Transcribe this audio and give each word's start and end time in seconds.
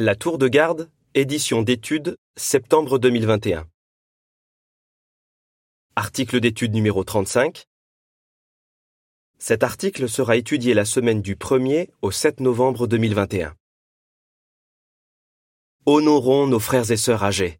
La 0.00 0.14
Tour 0.14 0.38
de 0.38 0.46
Garde, 0.46 0.92
édition 1.14 1.62
d'études, 1.62 2.16
septembre 2.36 3.00
2021. 3.00 3.68
Article 5.96 6.38
d'étude 6.38 6.72
numéro 6.72 7.02
35. 7.02 7.66
Cet 9.40 9.64
article 9.64 10.08
sera 10.08 10.36
étudié 10.36 10.72
la 10.72 10.84
semaine 10.84 11.20
du 11.20 11.34
1er 11.34 11.90
au 12.00 12.12
7 12.12 12.38
novembre 12.38 12.86
2021. 12.86 13.56
Honorons 15.84 16.46
nos 16.46 16.60
frères 16.60 16.92
et 16.92 16.96
sœurs 16.96 17.24
âgés. 17.24 17.58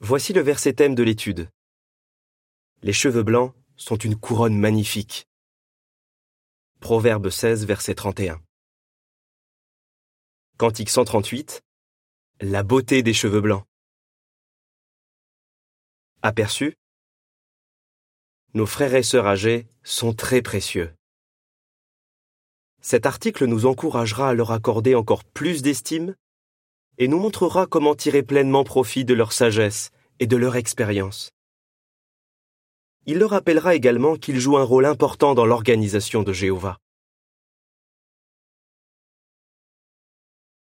Voici 0.00 0.32
le 0.32 0.40
verset 0.40 0.72
thème 0.72 0.96
de 0.96 1.04
l'étude. 1.04 1.48
Les 2.82 2.92
cheveux 2.92 3.22
blancs 3.22 3.54
sont 3.76 3.94
une 3.94 4.16
couronne 4.16 4.58
magnifique. 4.58 5.28
Proverbe 6.80 7.30
16, 7.30 7.66
verset 7.66 7.94
31. 7.94 8.42
Cantique 10.58 10.88
138. 10.88 11.60
La 12.40 12.62
beauté 12.62 13.02
des 13.02 13.12
cheveux 13.12 13.42
blancs. 13.42 13.64
Aperçu? 16.22 16.78
Nos 18.54 18.64
frères 18.64 18.94
et 18.94 19.02
sœurs 19.02 19.26
âgés 19.26 19.66
sont 19.82 20.14
très 20.14 20.40
précieux. 20.40 20.94
Cet 22.80 23.04
article 23.04 23.44
nous 23.44 23.66
encouragera 23.66 24.30
à 24.30 24.32
leur 24.32 24.50
accorder 24.50 24.94
encore 24.94 25.24
plus 25.24 25.60
d'estime 25.60 26.14
et 26.96 27.06
nous 27.06 27.18
montrera 27.18 27.66
comment 27.66 27.94
tirer 27.94 28.22
pleinement 28.22 28.64
profit 28.64 29.04
de 29.04 29.12
leur 29.12 29.34
sagesse 29.34 29.90
et 30.20 30.26
de 30.26 30.38
leur 30.38 30.56
expérience. 30.56 31.32
Il 33.04 33.18
leur 33.18 33.28
rappellera 33.28 33.74
également 33.74 34.16
qu'ils 34.16 34.40
jouent 34.40 34.56
un 34.56 34.64
rôle 34.64 34.86
important 34.86 35.34
dans 35.34 35.44
l'organisation 35.44 36.22
de 36.22 36.32
Jéhovah. 36.32 36.78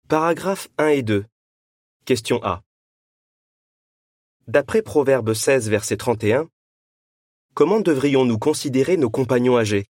Paragraphes 0.07 0.69
1 0.77 0.89
et 0.89 1.01
2. 1.01 1.25
Question 2.05 2.39
A. 2.43 2.61
D'après 4.45 4.83
Proverbe 4.83 5.33
16, 5.33 5.67
verset 5.67 5.97
31, 5.97 6.47
comment 7.55 7.79
devrions-nous 7.79 8.37
considérer 8.37 8.97
nos 8.97 9.09
compagnons 9.09 9.57
âgés? 9.57 9.87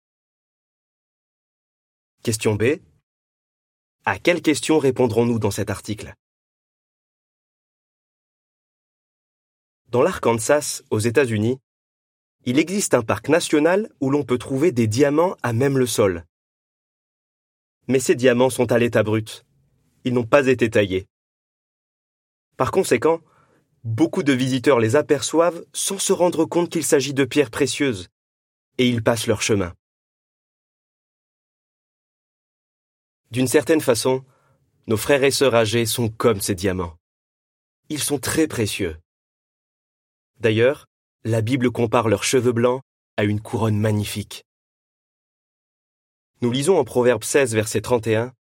Question 2.24 2.56
B. 2.56 2.82
À 4.04 4.18
quelles 4.18 4.42
questions 4.42 4.80
répondrons-nous 4.80 5.38
dans 5.38 5.52
cet 5.52 5.70
article? 5.70 6.16
Dans 9.90 10.02
l'Arkansas, 10.02 10.82
aux 10.90 10.98
États-Unis, 10.98 11.60
il 12.46 12.58
existe 12.58 12.96
un 12.96 13.04
parc 13.04 13.30
national 13.30 13.94
où 14.02 14.10
l'on 14.10 14.24
peut 14.24 14.40
trouver 14.40 14.72
des 14.72 14.88
diamants 14.88 15.38
à 15.44 15.54
même 15.54 15.78
le 15.78 15.86
sol. 15.86 16.26
Mais 17.88 18.00
ces 18.00 18.16
diamants 18.16 18.50
sont 18.50 18.72
à 18.72 18.80
l'état 18.80 19.04
brut. 19.04 19.46
Ils 20.04 20.14
n'ont 20.14 20.26
pas 20.26 20.48
été 20.48 20.70
taillés. 20.70 21.08
Par 22.58 22.72
conséquent, 22.72 23.22
beaucoup 23.84 24.24
de 24.24 24.34
visiteurs 24.34 24.80
les 24.80 24.96
aperçoivent 24.96 25.66
sans 25.74 25.98
se 25.98 26.14
rendre 26.14 26.46
compte 26.46 26.70
qu'il 26.70 26.84
s'agit 26.86 27.14
de 27.14 27.26
pierres 27.26 27.52
précieuses, 27.52 28.10
et 28.78 28.88
ils 28.88 29.04
passent 29.04 29.28
leur 29.28 29.42
chemin. 29.42 29.74
D'une 33.32 33.48
certaine 33.48 33.82
façon, 33.82 34.26
nos 34.88 34.98
frères 34.98 35.24
et 35.24 35.32
sœurs 35.32 35.56
âgés 35.56 35.86
sont 35.86 36.10
comme 36.10 36.42
ces 36.42 36.56
diamants. 36.56 36.98
Ils 37.90 38.02
sont 38.02 38.20
très 38.20 38.48
précieux. 38.48 38.98
D'ailleurs, 40.40 40.88
la 41.24 41.42
Bible 41.42 41.72
compare 41.72 42.08
leurs 42.08 42.24
cheveux 42.24 42.54
blancs 42.54 42.82
à 43.18 43.24
une 43.24 43.42
couronne 43.42 43.78
magnifique. 43.78 44.46
Nous 46.42 46.52
lisons 46.52 46.78
en 46.78 46.86
Proverbe 46.86 47.24
16, 47.24 47.54
verset 47.54 47.82
31. 47.82 48.34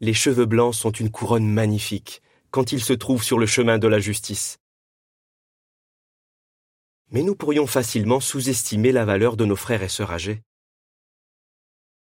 Les 0.00 0.14
cheveux 0.14 0.46
blancs 0.46 0.74
sont 0.74 0.92
une 0.92 1.10
couronne 1.10 1.48
magnifique 1.48 2.22
quand 2.50 2.70
ils 2.70 2.82
se 2.82 2.92
trouvent 2.92 3.24
sur 3.24 3.38
le 3.38 3.46
chemin 3.46 3.78
de 3.78 3.88
la 3.88 3.98
justice. 3.98 4.58
Mais 7.10 7.22
nous 7.22 7.34
pourrions 7.34 7.66
facilement 7.66 8.20
sous-estimer 8.20 8.92
la 8.92 9.04
valeur 9.04 9.36
de 9.36 9.44
nos 9.44 9.56
frères 9.56 9.82
et 9.82 9.88
sœurs 9.88 10.12
âgés. 10.12 10.42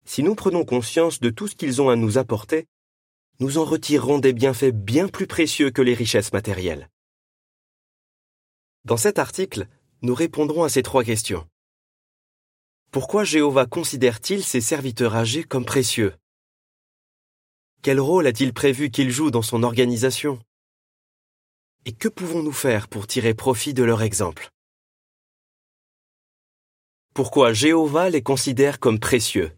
Si 0.04 0.22
nous 0.22 0.34
prenons 0.34 0.64
conscience 0.64 1.20
de 1.20 1.30
tout 1.30 1.48
ce 1.48 1.56
qu'ils 1.56 1.80
ont 1.80 1.88
à 1.88 1.96
nous 1.96 2.18
apporter, 2.18 2.66
nous 3.38 3.56
en 3.56 3.64
retirerons 3.64 4.18
des 4.18 4.34
bienfaits 4.34 4.72
bien 4.74 5.08
plus 5.08 5.26
précieux 5.26 5.70
que 5.70 5.82
les 5.82 5.94
richesses 5.94 6.32
matérielles. 6.32 6.90
Dans 8.84 8.98
cet 8.98 9.18
article, 9.18 9.68
nous 10.02 10.14
répondrons 10.14 10.64
à 10.64 10.68
ces 10.68 10.82
trois 10.82 11.04
questions. 11.04 11.48
Pourquoi 12.90 13.24
Jéhovah 13.24 13.66
considère-t-il 13.66 14.44
ses 14.44 14.60
serviteurs 14.60 15.14
âgés 15.16 15.44
comme 15.44 15.64
précieux? 15.64 16.14
Quel 17.82 17.98
rôle 17.98 18.26
a-t-il 18.26 18.52
prévu 18.52 18.90
qu'ils 18.90 19.10
jouent 19.10 19.30
dans 19.30 19.40
son 19.40 19.62
organisation? 19.62 20.38
Et 21.86 21.92
que 21.92 22.08
pouvons-nous 22.08 22.52
faire 22.52 22.88
pour 22.88 23.06
tirer 23.06 23.32
profit 23.32 23.72
de 23.72 23.82
leur 23.82 24.02
exemple? 24.02 24.50
Pourquoi 27.14 27.54
Jéhovah 27.54 28.10
les 28.10 28.22
considère 28.22 28.80
comme 28.80 29.00
précieux? 29.00 29.56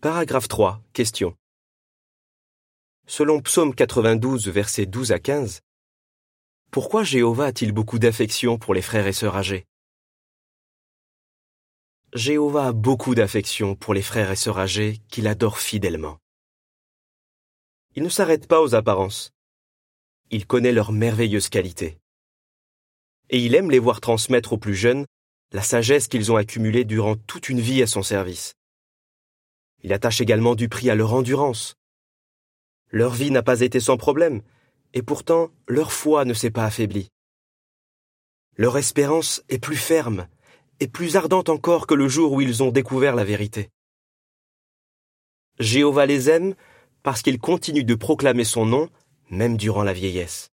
Paragraphe 0.00 0.48
3. 0.48 0.82
Question. 0.92 1.36
Selon 3.06 3.40
Psaume 3.40 3.76
92, 3.76 4.48
versets 4.48 4.86
12 4.86 5.12
à 5.12 5.20
15, 5.20 5.60
pourquoi 6.72 7.04
Jéhovah 7.04 7.44
a-t-il 7.44 7.70
beaucoup 7.70 8.00
d'affection 8.00 8.58
pour 8.58 8.74
les 8.74 8.82
frères 8.82 9.06
et 9.06 9.12
sœurs 9.12 9.36
âgés? 9.36 9.66
Jéhovah 12.14 12.66
a 12.66 12.72
beaucoup 12.72 13.14
d'affection 13.14 13.74
pour 13.74 13.94
les 13.94 14.02
frères 14.02 14.30
et 14.30 14.36
sœurs 14.36 14.58
âgés 14.58 15.00
qu'il 15.08 15.26
adore 15.26 15.58
fidèlement. 15.58 16.18
Il 17.94 18.02
ne 18.02 18.10
s'arrête 18.10 18.46
pas 18.46 18.60
aux 18.60 18.74
apparences. 18.74 19.32
Il 20.30 20.46
connaît 20.46 20.72
leurs 20.72 20.92
merveilleuses 20.92 21.48
qualités. 21.48 21.98
Et 23.30 23.38
il 23.38 23.54
aime 23.54 23.70
les 23.70 23.78
voir 23.78 24.02
transmettre 24.02 24.52
aux 24.52 24.58
plus 24.58 24.74
jeunes 24.74 25.06
la 25.52 25.62
sagesse 25.62 26.06
qu'ils 26.06 26.30
ont 26.30 26.36
accumulée 26.36 26.84
durant 26.84 27.16
toute 27.16 27.48
une 27.48 27.60
vie 27.60 27.82
à 27.82 27.86
son 27.86 28.02
service. 28.02 28.56
Il 29.82 29.94
attache 29.94 30.20
également 30.20 30.54
du 30.54 30.68
prix 30.68 30.90
à 30.90 30.94
leur 30.94 31.14
endurance. 31.14 31.76
Leur 32.90 33.14
vie 33.14 33.30
n'a 33.30 33.42
pas 33.42 33.62
été 33.62 33.80
sans 33.80 33.96
problème, 33.96 34.42
et 34.92 35.02
pourtant 35.02 35.50
leur 35.66 35.92
foi 35.92 36.26
ne 36.26 36.34
s'est 36.34 36.50
pas 36.50 36.66
affaiblie. 36.66 37.08
Leur 38.58 38.76
espérance 38.76 39.42
est 39.48 39.58
plus 39.58 39.76
ferme 39.76 40.28
et 40.82 40.88
plus 40.88 41.14
ardente 41.14 41.48
encore 41.48 41.86
que 41.86 41.94
le 41.94 42.08
jour 42.08 42.32
où 42.32 42.40
ils 42.40 42.60
ont 42.60 42.72
découvert 42.72 43.14
la 43.14 43.22
vérité. 43.22 43.70
Jéhovah 45.60 46.06
les 46.06 46.28
aime 46.28 46.56
parce 47.04 47.22
qu'ils 47.22 47.38
continuent 47.38 47.84
de 47.84 47.94
proclamer 47.94 48.42
son 48.42 48.66
nom, 48.66 48.90
même 49.30 49.56
durant 49.56 49.84
la 49.84 49.92
vieillesse. 49.92 50.50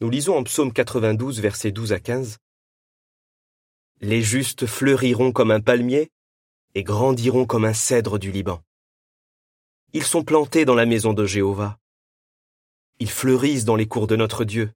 Nous 0.00 0.08
lisons 0.08 0.38
en 0.38 0.42
psaume 0.42 0.72
92, 0.72 1.40
versets 1.40 1.70
12 1.70 1.92
à 1.92 2.00
15. 2.00 2.38
Les 4.00 4.22
justes 4.22 4.64
fleuriront 4.64 5.30
comme 5.30 5.50
un 5.50 5.60
palmier, 5.60 6.08
et 6.74 6.84
grandiront 6.84 7.44
comme 7.44 7.66
un 7.66 7.74
cèdre 7.74 8.18
du 8.18 8.32
Liban. 8.32 8.62
Ils 9.92 10.04
sont 10.04 10.24
plantés 10.24 10.64
dans 10.64 10.74
la 10.74 10.86
maison 10.86 11.12
de 11.12 11.26
Jéhovah. 11.26 11.76
Ils 13.00 13.10
fleurissent 13.10 13.66
dans 13.66 13.76
les 13.76 13.86
cours 13.86 14.06
de 14.06 14.16
notre 14.16 14.46
Dieu. 14.46 14.72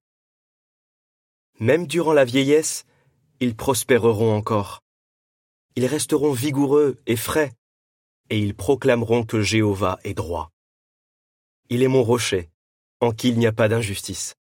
Même 1.60 1.86
durant 1.86 2.12
la 2.12 2.26
vieillesse, 2.26 2.84
ils 3.42 3.56
prospéreront 3.56 4.32
encore. 4.32 4.84
Ils 5.74 5.86
resteront 5.86 6.32
vigoureux 6.32 7.02
et 7.06 7.16
frais, 7.16 7.52
et 8.30 8.38
ils 8.38 8.54
proclameront 8.54 9.24
que 9.24 9.42
Jéhovah 9.42 9.98
est 10.04 10.14
droit. 10.14 10.52
Il 11.68 11.82
est 11.82 11.88
mon 11.88 12.04
rocher, 12.04 12.50
en 13.00 13.10
qui 13.10 13.30
il 13.30 13.38
n'y 13.40 13.48
a 13.48 13.52
pas 13.52 13.66
d'injustice. 13.66 14.36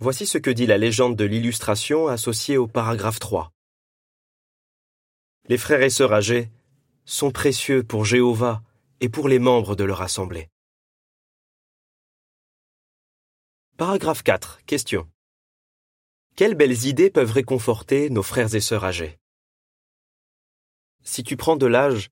Voici 0.00 0.26
ce 0.26 0.36
que 0.36 0.50
dit 0.50 0.66
la 0.66 0.76
légende 0.76 1.14
de 1.14 1.24
l'illustration 1.24 2.08
associée 2.08 2.56
au 2.56 2.66
paragraphe 2.66 3.20
3. 3.20 3.52
Les 5.48 5.58
frères 5.58 5.82
et 5.82 5.90
sœurs 5.90 6.12
âgés 6.12 6.50
sont 7.04 7.30
précieux 7.30 7.84
pour 7.84 8.04
Jéhovah 8.04 8.64
et 8.98 9.08
pour 9.08 9.28
les 9.28 9.38
membres 9.38 9.76
de 9.76 9.84
leur 9.84 10.02
assemblée. 10.02 10.48
Paragraphe 13.76 14.24
4. 14.24 14.64
Question. 14.66 15.08
Quelles 16.36 16.56
belles 16.56 16.86
idées 16.86 17.10
peuvent 17.10 17.30
réconforter 17.30 18.10
nos 18.10 18.24
frères 18.24 18.56
et 18.56 18.60
sœurs 18.60 18.84
âgés? 18.84 19.20
Si 21.04 21.22
tu 21.22 21.36
prends 21.36 21.54
de 21.54 21.66
l'âge, 21.66 22.10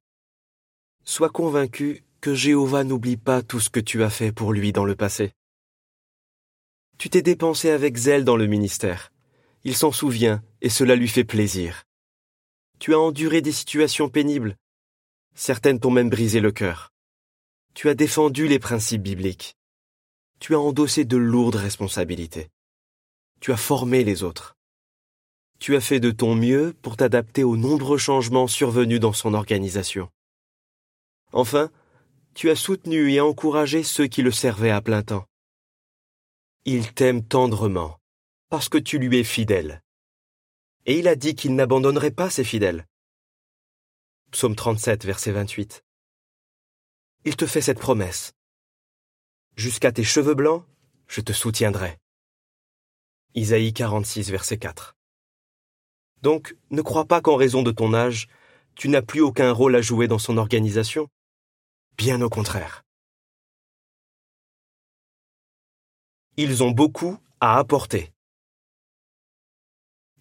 sois 1.02 1.28
convaincu 1.28 2.04
que 2.20 2.32
Jéhovah 2.32 2.84
n'oublie 2.84 3.16
pas 3.16 3.42
tout 3.42 3.58
ce 3.58 3.68
que 3.68 3.80
tu 3.80 4.04
as 4.04 4.10
fait 4.10 4.30
pour 4.30 4.52
lui 4.52 4.70
dans 4.70 4.84
le 4.84 4.94
passé. 4.94 5.32
Tu 6.98 7.10
t'es 7.10 7.22
dépensé 7.22 7.70
avec 7.70 7.96
zèle 7.96 8.24
dans 8.24 8.36
le 8.36 8.46
ministère. 8.46 9.10
Il 9.64 9.76
s'en 9.76 9.90
souvient 9.90 10.40
et 10.60 10.68
cela 10.68 10.94
lui 10.94 11.08
fait 11.08 11.24
plaisir. 11.24 11.82
Tu 12.78 12.94
as 12.94 13.00
enduré 13.00 13.42
des 13.42 13.50
situations 13.50 14.08
pénibles. 14.08 14.56
Certaines 15.34 15.80
t'ont 15.80 15.90
même 15.90 16.10
brisé 16.10 16.38
le 16.38 16.52
cœur. 16.52 16.92
Tu 17.74 17.88
as 17.88 17.94
défendu 17.94 18.46
les 18.46 18.60
principes 18.60 19.02
bibliques. 19.02 19.56
Tu 20.38 20.54
as 20.54 20.60
endossé 20.60 21.04
de 21.04 21.16
lourdes 21.16 21.56
responsabilités. 21.56 22.50
Tu 23.42 23.50
as 23.50 23.56
formé 23.56 24.04
les 24.04 24.22
autres. 24.22 24.56
tu 25.58 25.74
as 25.74 25.80
fait 25.80 25.98
de 25.98 26.12
ton 26.12 26.36
mieux 26.36 26.74
pour 26.80 26.96
t'adapter 26.96 27.42
aux 27.42 27.56
nombreux 27.56 27.98
changements 27.98 28.46
survenus 28.46 29.00
dans 29.00 29.12
son 29.12 29.34
organisation. 29.34 30.08
Enfin, 31.32 31.72
tu 32.34 32.50
as 32.50 32.56
soutenu 32.56 33.12
et 33.12 33.20
encouragé 33.20 33.82
ceux 33.82 34.06
qui 34.06 34.22
le 34.22 34.30
servaient 34.30 34.70
à 34.70 34.80
plein 34.80 35.02
temps. 35.02 35.26
Il 36.66 36.92
t'aime 36.94 37.26
tendrement, 37.26 37.98
parce 38.48 38.68
que 38.68 38.78
tu 38.78 38.98
lui 38.98 39.18
es 39.18 39.24
fidèle. 39.24 39.82
Et 40.86 41.00
il 41.00 41.08
a 41.08 41.16
dit 41.16 41.34
qu'il 41.34 41.56
n'abandonnerait 41.56 42.12
pas 42.12 42.30
ses 42.30 42.44
fidèles. 42.44 42.86
Psaume 44.30 44.54
37, 44.54 45.04
verset 45.04 45.32
28. 45.32 45.82
Il 47.24 47.34
te 47.34 47.46
fait 47.46 47.60
cette 47.60 47.80
promesse. 47.80 48.34
Jusqu'à 49.56 49.90
tes 49.90 50.04
cheveux 50.04 50.34
blancs, 50.34 50.64
je 51.08 51.20
te 51.20 51.32
soutiendrai. 51.32 52.01
Isaïe 53.34 53.72
46, 53.72 54.30
verset 54.30 54.58
4. 54.58 54.94
Donc, 56.20 56.54
ne 56.70 56.82
crois 56.82 57.06
pas 57.06 57.22
qu'en 57.22 57.36
raison 57.36 57.62
de 57.62 57.70
ton 57.70 57.94
âge, 57.94 58.28
tu 58.74 58.88
n'as 58.88 59.00
plus 59.00 59.22
aucun 59.22 59.52
rôle 59.52 59.74
à 59.74 59.80
jouer 59.80 60.06
dans 60.06 60.18
son 60.18 60.36
organisation. 60.36 61.08
Bien 61.96 62.20
au 62.20 62.28
contraire. 62.28 62.82
Ils 66.36 66.62
ont 66.62 66.70
beaucoup 66.70 67.18
à 67.40 67.58
apporter. 67.58 68.12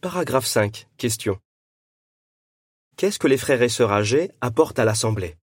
Paragraphe 0.01 0.47
5. 0.47 0.87
Question. 0.97 1.39
Qu'est-ce 2.95 3.19
que 3.19 3.27
les 3.27 3.37
frères 3.37 3.61
et 3.61 3.69
sœurs 3.69 3.91
âgés 3.91 4.31
apportent 4.41 4.79
à 4.79 4.85
l'Assemblée? 4.85 5.37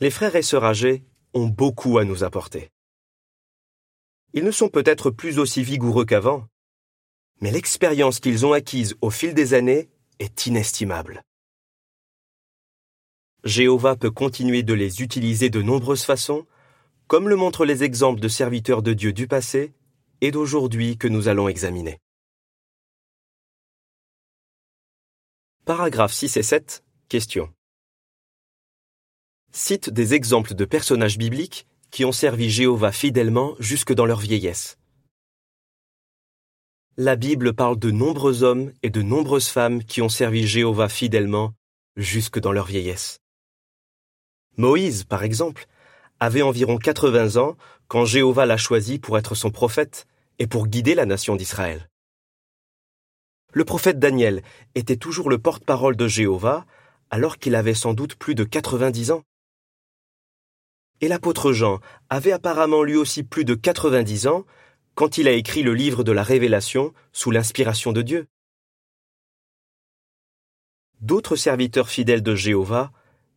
Les 0.00 0.10
frères 0.10 0.36
et 0.36 0.42
sœurs 0.42 0.64
âgés 0.64 1.04
ont 1.34 1.46
beaucoup 1.46 1.98
à 1.98 2.04
nous 2.04 2.24
apporter. 2.24 2.70
Ils 4.36 4.44
ne 4.44 4.50
sont 4.50 4.68
peut-être 4.68 5.10
plus 5.10 5.38
aussi 5.38 5.62
vigoureux 5.62 6.04
qu'avant, 6.04 6.46
mais 7.40 7.50
l'expérience 7.50 8.20
qu'ils 8.20 8.44
ont 8.44 8.52
acquise 8.52 8.94
au 9.00 9.08
fil 9.08 9.32
des 9.32 9.54
années 9.54 9.88
est 10.18 10.44
inestimable. 10.44 11.22
Jéhovah 13.44 13.96
peut 13.96 14.10
continuer 14.10 14.62
de 14.62 14.74
les 14.74 15.00
utiliser 15.00 15.48
de 15.48 15.62
nombreuses 15.62 16.04
façons, 16.04 16.46
comme 17.06 17.30
le 17.30 17.36
montrent 17.36 17.64
les 17.64 17.82
exemples 17.82 18.20
de 18.20 18.28
serviteurs 18.28 18.82
de 18.82 18.92
Dieu 18.92 19.14
du 19.14 19.26
passé 19.26 19.72
et 20.20 20.32
d'aujourd'hui 20.32 20.98
que 20.98 21.08
nous 21.08 21.28
allons 21.28 21.48
examiner. 21.48 21.98
Paragraphes 25.64 26.12
6 26.12 26.36
et 26.36 26.42
7. 26.42 26.84
Question. 27.08 27.50
Cite 29.50 29.88
des 29.88 30.12
exemples 30.12 30.54
de 30.54 30.66
personnages 30.66 31.16
bibliques 31.16 31.66
qui 31.96 32.04
ont 32.04 32.12
servi 32.12 32.50
Jéhovah 32.50 32.92
fidèlement 32.92 33.54
jusque 33.58 33.94
dans 33.94 34.04
leur 34.04 34.18
vieillesse. 34.18 34.76
La 36.98 37.16
Bible 37.16 37.54
parle 37.54 37.78
de 37.78 37.90
nombreux 37.90 38.42
hommes 38.42 38.70
et 38.82 38.90
de 38.90 39.00
nombreuses 39.00 39.48
femmes 39.48 39.82
qui 39.82 40.02
ont 40.02 40.10
servi 40.10 40.46
Jéhovah 40.46 40.90
fidèlement 40.90 41.54
jusque 41.96 42.38
dans 42.38 42.52
leur 42.52 42.66
vieillesse. 42.66 43.22
Moïse, 44.58 45.04
par 45.04 45.22
exemple, 45.22 45.68
avait 46.20 46.42
environ 46.42 46.76
80 46.76 47.40
ans 47.40 47.56
quand 47.88 48.04
Jéhovah 48.04 48.44
l'a 48.44 48.58
choisi 48.58 48.98
pour 48.98 49.16
être 49.16 49.34
son 49.34 49.50
prophète 49.50 50.06
et 50.38 50.46
pour 50.46 50.66
guider 50.66 50.94
la 50.94 51.06
nation 51.06 51.34
d'Israël. 51.34 51.88
Le 53.54 53.64
prophète 53.64 53.98
Daniel 53.98 54.42
était 54.74 54.98
toujours 54.98 55.30
le 55.30 55.38
porte-parole 55.38 55.96
de 55.96 56.08
Jéhovah 56.08 56.66
alors 57.08 57.38
qu'il 57.38 57.54
avait 57.54 57.72
sans 57.72 57.94
doute 57.94 58.16
plus 58.16 58.34
de 58.34 58.44
90 58.44 59.12
ans. 59.12 59.22
Et 61.00 61.08
l'apôtre 61.08 61.52
Jean 61.52 61.80
avait 62.08 62.32
apparemment 62.32 62.82
lui 62.82 62.96
aussi 62.96 63.22
plus 63.22 63.44
de 63.44 63.54
90 63.54 64.26
ans 64.26 64.44
quand 64.94 65.18
il 65.18 65.28
a 65.28 65.32
écrit 65.32 65.62
le 65.62 65.74
livre 65.74 66.04
de 66.04 66.12
la 66.12 66.22
Révélation 66.22 66.94
sous 67.12 67.30
l'inspiration 67.30 67.92
de 67.92 68.02
Dieu. 68.02 68.26
D'autres 71.00 71.36
serviteurs 71.36 71.90
fidèles 71.90 72.22
de 72.22 72.34
Jéhovah 72.34 72.92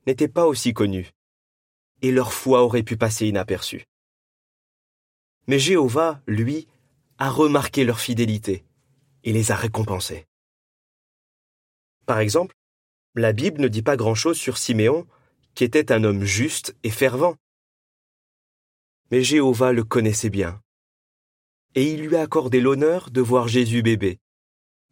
n'étaient 0.07 0.29
pas 0.29 0.45
aussi 0.45 0.73
connus, 0.73 1.11
et 2.01 2.11
leur 2.11 2.31
foi 2.31 2.63
aurait 2.63 2.83
pu 2.83 2.95
passer 2.95 3.27
inaperçue. 3.27 3.85
Mais 5.47 5.59
Jéhovah, 5.59 6.21
lui, 6.27 6.67
a 7.17 7.29
remarqué 7.29 7.83
leur 7.83 8.00
fidélité 8.00 8.63
et 9.23 9.33
les 9.33 9.51
a 9.51 9.56
récompensés. 9.56 10.25
Par 12.06 12.19
exemple, 12.19 12.56
la 13.15 13.33
Bible 13.33 13.61
ne 13.61 13.67
dit 13.67 13.81
pas 13.81 13.97
grand-chose 13.97 14.38
sur 14.38 14.57
Siméon, 14.57 15.06
qui 15.56 15.63
était 15.65 15.91
un 15.91 16.03
homme 16.03 16.23
juste 16.23 16.75
et 16.83 16.89
fervent. 16.89 17.35
Mais 19.11 19.23
Jéhovah 19.23 19.71
le 19.73 19.83
connaissait 19.83 20.29
bien, 20.29 20.61
et 21.75 21.94
il 21.94 22.03
lui 22.06 22.15
a 22.15 22.21
accordé 22.21 22.61
l'honneur 22.61 23.09
de 23.11 23.21
voir 23.21 23.47
Jésus 23.47 23.81
bébé, 23.81 24.19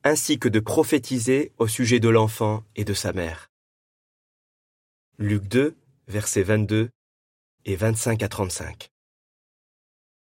ainsi 0.04 0.40
que 0.40 0.48
de 0.48 0.60
prophétiser 0.60 1.54
au 1.58 1.68
sujet 1.68 2.00
de 2.00 2.10
l'enfant 2.10 2.64
et 2.76 2.84
de 2.84 2.94
sa 2.94 3.14
mère. 3.14 3.52
Luc 5.18 5.44
2, 5.44 5.76
versets 6.08 6.44
22 6.44 6.90
et 7.66 7.76
25 7.76 8.24
à 8.24 8.30
35. 8.30 8.90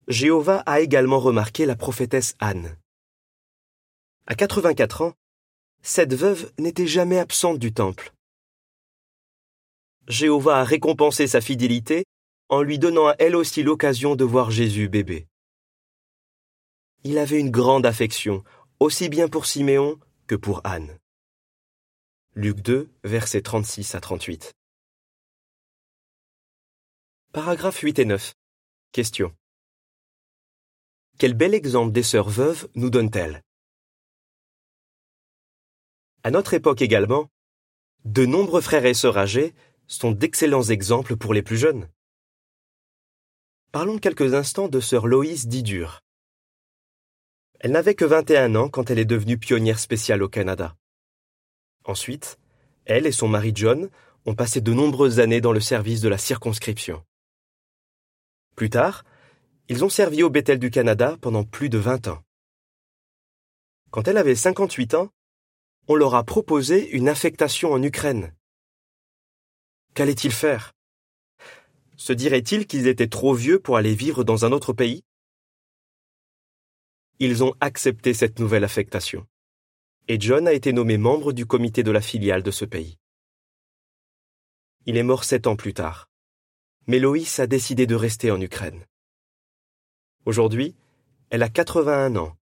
Jéhovah 0.08 0.64
a 0.66 0.80
également 0.80 1.20
remarqué 1.20 1.66
la 1.66 1.76
prophétesse 1.76 2.36
Anne. 2.40 2.78
À 4.26 4.36
84 4.36 5.02
ans, 5.02 5.14
cette 5.82 6.14
veuve 6.14 6.52
n'était 6.58 6.88
jamais 6.88 7.20
absente 7.20 7.60
du 7.60 7.74
temple. 7.74 8.14
Jéhovah 10.08 10.60
a 10.60 10.64
récompensé 10.64 11.28
sa 11.28 11.42
fidélité 11.42 12.06
en 12.50 12.62
lui 12.62 12.80
donnant 12.80 13.08
à 13.08 13.16
elle 13.20 13.36
aussi 13.36 13.64
l'occasion 13.64 14.16
de 14.16 14.24
voir 14.24 14.52
Jésus 14.52 14.90
bébé. 14.90 15.28
Il 17.04 17.18
avait 17.18 17.40
une 17.40 17.52
grande 17.52 17.86
affection, 17.86 18.44
aussi 18.80 19.10
bien 19.10 19.28
pour 19.28 19.46
Siméon 19.46 20.00
que 20.28 20.36
pour 20.36 20.62
Anne. 20.64 20.98
Luc 22.36 22.62
2, 22.62 22.90
versets 23.04 23.42
36 23.42 23.96
à 23.96 24.00
38. 24.00 24.54
Paragraphes 27.34 27.80
8 27.80 28.00
et 28.00 28.06
9. 28.06 28.34
Question. 28.92 29.36
Quel 31.18 31.34
bel 31.34 31.54
exemple 31.54 31.92
des 31.92 32.04
sœurs 32.04 32.30
veuves 32.30 32.70
nous 32.76 32.90
donne-t-elle? 32.90 33.42
À 36.24 36.32
notre 36.32 36.54
époque 36.54 36.82
également, 36.82 37.30
de 38.06 38.26
nombreux 38.26 38.62
frères 38.62 38.86
et 38.86 38.94
sœurs 38.94 39.18
âgés 39.18 39.54
sont 39.88 40.12
d'excellents 40.12 40.64
exemples 40.64 41.18
pour 41.18 41.34
les 41.34 41.42
plus 41.42 41.58
jeunes. 41.58 41.90
Parlons 43.74 43.98
quelques 43.98 44.34
instants 44.34 44.70
de 44.70 44.80
sœur 44.80 45.08
Loïs 45.08 45.46
Didur. 45.46 46.00
Elle 47.60 47.72
n'avait 47.72 47.96
que 47.96 48.06
21 48.06 48.56
ans 48.56 48.70
quand 48.70 48.90
elle 48.90 49.00
est 49.00 49.06
devenue 49.06 49.38
pionnière 49.38 49.80
spéciale 49.80 50.24
au 50.24 50.30
Canada. 50.30 50.78
Ensuite, 51.84 52.40
elle 52.86 53.06
et 53.06 53.12
son 53.12 53.28
mari 53.28 53.52
John 53.54 53.90
ont 54.26 54.36
passé 54.36 54.62
de 54.62 54.74
nombreuses 54.74 55.20
années 55.20 55.42
dans 55.42 55.52
le 55.52 55.60
service 55.60 56.00
de 56.00 56.08
la 56.08 56.18
circonscription. 56.18 57.04
Plus 58.56 58.70
tard, 58.70 59.04
ils 59.68 59.84
ont 59.84 59.90
servi 59.90 60.24
au 60.24 60.30
Bethel 60.30 60.60
du 60.60 60.70
Canada 60.70 61.18
pendant 61.22 61.44
plus 61.44 61.70
de 61.70 61.78
20 61.78 62.08
ans. 62.08 62.24
Quand 63.92 64.08
elle 64.08 64.18
avait 64.18 64.36
58 64.36 64.94
ans, 64.94 65.10
on 65.90 65.96
leur 65.96 66.16
a 66.16 66.24
proposé 66.24 66.90
une 66.92 67.10
affectation 67.10 67.74
en 67.74 67.84
Ukraine. 67.84 68.34
Qu'allait-il 69.94 70.32
faire? 70.32 70.77
Se 71.98 72.14
dirait-il 72.14 72.68
qu'ils 72.68 72.88
étaient 72.88 73.08
trop 73.08 73.34
vieux 73.34 73.60
pour 73.60 73.78
aller 73.78 73.96
vivre 73.96 74.24
dans 74.24 74.46
un 74.46 74.52
autre 74.52 74.72
pays? 74.72 75.04
Ils 77.20 77.44
ont 77.44 77.54
accepté 77.60 78.14
cette 78.14 78.40
nouvelle 78.40 78.64
affectation. 78.64 79.28
Et 80.08 80.20
John 80.20 80.48
a 80.48 80.54
été 80.54 80.72
nommé 80.72 80.98
membre 80.98 81.34
du 81.34 81.46
comité 81.46 81.84
de 81.84 81.92
la 81.92 82.02
filiale 82.02 82.44
de 82.44 82.52
ce 82.52 82.64
pays. 82.64 82.98
Il 84.86 84.96
est 84.96 85.04
mort 85.04 85.26
sept 85.26 85.48
ans 85.48 85.56
plus 85.58 85.74
tard 85.74 86.08
mais 86.88 87.00
Loïs 87.00 87.40
a 87.40 87.48
décidé 87.48 87.86
de 87.86 87.96
rester 87.96 88.32
en 88.32 88.40
Ukraine. 88.40 88.86
Aujourd'hui, 90.26 90.76
elle 91.30 91.44
a 91.44 91.50
81 91.50 92.16
ans 92.16 92.38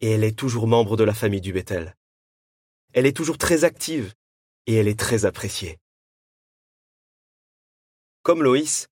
et 0.00 0.10
elle 0.10 0.24
est 0.24 0.36
toujours 0.36 0.66
membre 0.66 0.96
de 0.96 1.04
la 1.04 1.14
famille 1.14 1.40
du 1.40 1.52
Bethel. 1.52 1.96
Elle 2.92 3.06
est 3.06 3.16
toujours 3.16 3.38
très 3.38 3.62
active 3.62 4.12
et 4.66 4.74
elle 4.74 4.88
est 4.88 4.98
très 4.98 5.24
appréciée. 5.24 5.78
Comme 8.26 8.42
Loïs, 8.42 8.88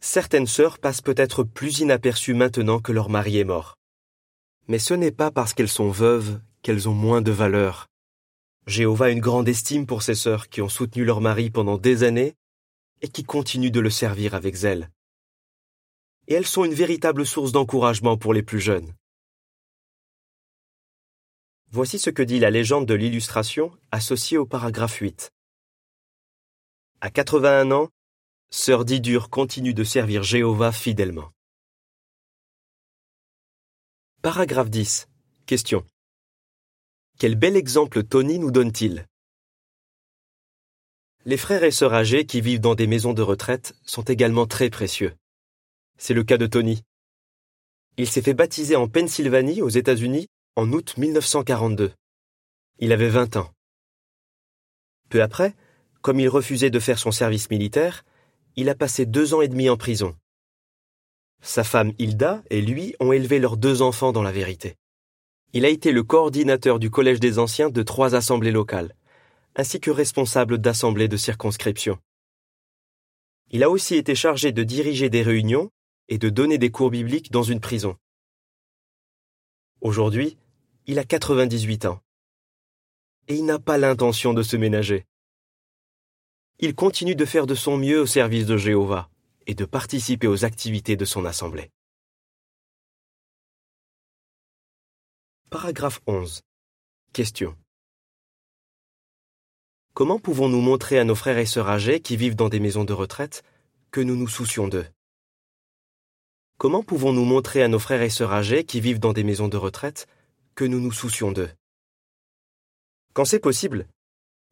certaines 0.00 0.46
sœurs 0.46 0.78
passent 0.78 1.02
peut-être 1.02 1.44
plus 1.44 1.80
inaperçues 1.80 2.32
maintenant 2.32 2.80
que 2.80 2.90
leur 2.90 3.10
mari 3.10 3.36
est 3.36 3.44
mort. 3.44 3.76
Mais 4.66 4.78
ce 4.78 4.94
n'est 4.94 5.12
pas 5.12 5.30
parce 5.30 5.52
qu'elles 5.52 5.68
sont 5.68 5.90
veuves 5.90 6.40
qu'elles 6.62 6.88
ont 6.88 6.94
moins 6.94 7.20
de 7.20 7.30
valeur. 7.30 7.88
Jéhovah 8.66 9.04
a 9.04 9.10
une 9.10 9.20
grande 9.20 9.46
estime 9.46 9.84
pour 9.86 10.02
ces 10.02 10.14
sœurs 10.14 10.48
qui 10.48 10.62
ont 10.62 10.70
soutenu 10.70 11.04
leur 11.04 11.20
mari 11.20 11.50
pendant 11.50 11.76
des 11.76 12.02
années 12.02 12.34
et 13.02 13.08
qui 13.08 13.24
continuent 13.24 13.70
de 13.70 13.80
le 13.80 13.90
servir 13.90 14.34
avec 14.34 14.54
zèle. 14.54 14.88
Et 16.26 16.32
elles 16.32 16.46
sont 16.46 16.64
une 16.64 16.72
véritable 16.72 17.26
source 17.26 17.52
d'encouragement 17.52 18.16
pour 18.16 18.32
les 18.32 18.42
plus 18.42 18.60
jeunes. 18.60 18.90
Voici 21.70 21.98
ce 21.98 22.08
que 22.08 22.22
dit 22.22 22.38
la 22.38 22.50
légende 22.50 22.86
de 22.86 22.94
l'illustration 22.94 23.70
associée 23.90 24.38
au 24.38 24.46
paragraphe 24.46 24.96
8. 24.96 25.30
À 27.02 27.10
81 27.10 27.70
ans, 27.72 27.90
Sœur 28.54 28.84
Didur 28.84 29.30
continue 29.30 29.72
de 29.72 29.82
servir 29.82 30.22
Jéhovah 30.22 30.72
fidèlement. 30.72 31.32
Paragraphe 34.20 34.68
10. 34.68 35.08
Question. 35.46 35.86
Quel 37.18 37.34
bel 37.34 37.56
exemple 37.56 38.04
Tony 38.04 38.38
nous 38.38 38.50
donne-t-il? 38.50 39.06
Les 41.24 41.38
frères 41.38 41.64
et 41.64 41.70
sœurs 41.70 41.94
âgés 41.94 42.26
qui 42.26 42.42
vivent 42.42 42.60
dans 42.60 42.74
des 42.74 42.86
maisons 42.86 43.14
de 43.14 43.22
retraite 43.22 43.74
sont 43.86 44.02
également 44.02 44.46
très 44.46 44.68
précieux. 44.68 45.14
C'est 45.96 46.12
le 46.12 46.22
cas 46.22 46.36
de 46.36 46.46
Tony. 46.46 46.82
Il 47.96 48.06
s'est 48.06 48.20
fait 48.20 48.34
baptiser 48.34 48.76
en 48.76 48.86
Pennsylvanie, 48.86 49.62
aux 49.62 49.70
États-Unis, 49.70 50.26
en 50.56 50.70
août 50.72 50.98
1942. 50.98 51.94
Il 52.80 52.92
avait 52.92 53.08
20 53.08 53.36
ans. 53.36 53.50
Peu 55.08 55.22
après, 55.22 55.56
comme 56.02 56.20
il 56.20 56.28
refusait 56.28 56.70
de 56.70 56.80
faire 56.80 56.98
son 56.98 57.12
service 57.12 57.48
militaire, 57.48 58.04
il 58.56 58.68
a 58.68 58.74
passé 58.74 59.06
deux 59.06 59.34
ans 59.34 59.40
et 59.40 59.48
demi 59.48 59.68
en 59.68 59.76
prison. 59.76 60.16
Sa 61.40 61.64
femme 61.64 61.92
Hilda 61.98 62.42
et 62.50 62.60
lui 62.60 62.94
ont 63.00 63.12
élevé 63.12 63.38
leurs 63.38 63.56
deux 63.56 63.82
enfants 63.82 64.12
dans 64.12 64.22
la 64.22 64.32
vérité. 64.32 64.76
Il 65.52 65.64
a 65.64 65.68
été 65.68 65.92
le 65.92 66.02
coordinateur 66.02 66.78
du 66.78 66.90
Collège 66.90 67.20
des 67.20 67.38
Anciens 67.38 67.70
de 67.70 67.82
trois 67.82 68.14
assemblées 68.14 68.52
locales, 68.52 68.94
ainsi 69.56 69.80
que 69.80 69.90
responsable 69.90 70.58
d'assemblées 70.58 71.08
de 71.08 71.16
circonscription. 71.16 71.98
Il 73.50 73.62
a 73.62 73.70
aussi 73.70 73.96
été 73.96 74.14
chargé 74.14 74.52
de 74.52 74.62
diriger 74.62 75.10
des 75.10 75.22
réunions 75.22 75.70
et 76.08 76.18
de 76.18 76.28
donner 76.28 76.58
des 76.58 76.70
cours 76.70 76.90
bibliques 76.90 77.30
dans 77.30 77.42
une 77.42 77.60
prison. 77.60 77.96
Aujourd'hui, 79.80 80.38
il 80.86 80.98
a 80.98 81.04
98 81.04 81.86
ans. 81.86 82.00
Et 83.28 83.34
il 83.34 83.44
n'a 83.44 83.58
pas 83.58 83.78
l'intention 83.78 84.32
de 84.32 84.42
se 84.42 84.56
ménager 84.56 85.06
il 86.58 86.74
continue 86.74 87.14
de 87.14 87.24
faire 87.24 87.46
de 87.46 87.54
son 87.54 87.76
mieux 87.76 88.00
au 88.00 88.06
service 88.06 88.46
de 88.46 88.56
Jéhovah 88.56 89.10
et 89.46 89.54
de 89.54 89.64
participer 89.64 90.26
aux 90.26 90.44
activités 90.44 90.96
de 90.96 91.04
son 91.04 91.24
assemblée. 91.24 91.70
Paragraphe 95.50 96.00
11. 96.06 96.42
Question. 97.12 97.56
Comment 99.94 100.18
pouvons-nous 100.18 100.62
montrer 100.62 100.98
à 100.98 101.04
nos 101.04 101.14
frères 101.14 101.36
et 101.36 101.44
sœurs 101.44 101.68
âgés 101.68 102.00
qui 102.00 102.16
vivent 102.16 102.36
dans 102.36 102.48
des 102.48 102.60
maisons 102.60 102.84
de 102.84 102.94
retraite 102.94 103.42
que 103.90 104.00
nous 104.00 104.16
nous 104.16 104.28
soucions 104.28 104.68
d'eux? 104.68 104.86
Comment 106.56 106.82
pouvons-nous 106.82 107.24
montrer 107.24 107.62
à 107.62 107.68
nos 107.68 107.78
frères 107.78 108.00
et 108.02 108.08
sœurs 108.08 108.32
âgés 108.32 108.64
qui 108.64 108.80
vivent 108.80 109.00
dans 109.00 109.12
des 109.12 109.24
maisons 109.24 109.48
de 109.48 109.56
retraite 109.56 110.06
que 110.54 110.64
nous 110.64 110.80
nous 110.80 110.92
soucions 110.92 111.32
d'eux? 111.32 111.50
Quand 113.12 113.26
c'est 113.26 113.38
possible, 113.38 113.86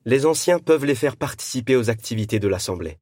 les 0.06 0.24
anciens 0.24 0.58
peuvent 0.58 0.86
les 0.86 0.94
faire 0.94 1.16
participer 1.16 1.76
aux 1.76 1.90
activités 1.90 2.38
de 2.38 2.48
l'Assemblée. 2.48 2.98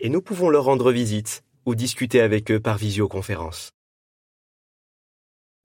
Et 0.00 0.08
nous 0.08 0.22
pouvons 0.22 0.48
leur 0.48 0.64
rendre 0.64 0.90
visite 0.90 1.44
ou 1.66 1.74
discuter 1.74 2.20
avec 2.20 2.50
eux 2.50 2.60
par 2.60 2.78
visioconférence. 2.78 3.72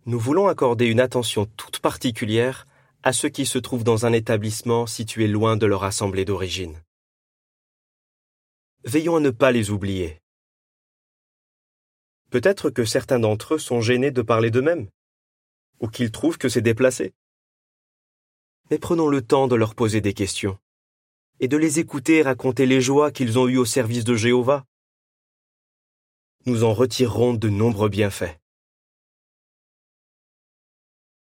Nous 0.06 0.20
voulons 0.20 0.48
accorder 0.48 0.86
une 0.86 1.00
attention 1.00 1.46
toute 1.46 1.80
particulière 1.80 2.66
à 3.04 3.14
ceux 3.14 3.30
qui 3.30 3.46
se 3.46 3.58
trouvent 3.58 3.86
dans 3.86 4.06
un 4.06 4.12
établissement 4.12 4.86
situé 4.86 5.28
loin 5.28 5.56
de 5.56 5.66
leur 5.66 5.84
assemblée 5.84 6.26
d'origine. 6.26 6.82
Veillons 8.84 9.18
à 9.18 9.20
ne 9.22 9.30
pas 9.30 9.52
les 9.52 9.70
oublier. 9.70 10.20
Peut-être 12.30 12.70
que 12.70 12.84
certains 12.84 13.20
d'entre 13.20 13.56
eux 13.56 13.60
sont 13.60 13.80
gênés 13.80 14.12
de 14.12 14.22
parler 14.22 14.52
d'eux-mêmes, 14.52 14.90
ou 15.80 15.88
qu'ils 15.88 16.12
trouvent 16.12 16.38
que 16.38 16.50
c'est 16.50 16.62
déplacé 16.62 17.14
mais 18.70 18.80
prenons 18.80 19.08
le 19.08 19.22
temps 19.22 19.48
de 19.48 19.56
leur 19.56 19.76
poser 19.76 20.02
des 20.02 20.14
questions 20.14 20.58
et 21.40 21.48
de 21.48 21.58
les 21.58 21.80
écouter 21.80 22.22
raconter 22.22 22.66
les 22.66 22.82
joies 22.82 23.12
qu'ils 23.12 23.38
ont 23.38 23.48
eues 23.48 23.58
au 23.58 23.66
service 23.66 24.04
de 24.04 24.16
Jéhovah. 24.16 24.66
Nous 26.46 26.64
en 26.64 26.74
retirerons 26.74 27.34
de 27.34 27.50
nombreux 27.50 27.90
bienfaits. 27.90 28.40